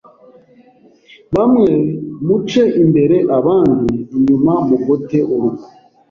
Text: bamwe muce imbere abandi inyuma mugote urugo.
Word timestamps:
bamwe 1.35 1.67
muce 2.25 2.63
imbere 2.81 3.17
abandi 3.37 3.95
inyuma 4.15 4.53
mugote 4.67 5.17
urugo. 5.33 5.63